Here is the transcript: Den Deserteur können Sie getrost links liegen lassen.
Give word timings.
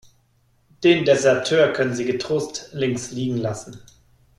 Den 0.83 1.05
Deserteur 1.05 1.73
können 1.73 1.93
Sie 1.93 2.05
getrost 2.05 2.69
links 2.73 3.11
liegen 3.11 3.37
lassen. 3.37 3.79